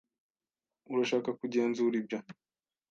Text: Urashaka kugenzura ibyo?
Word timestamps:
Urashaka 0.91 1.29
kugenzura 1.39 1.95
ibyo? 2.01 2.17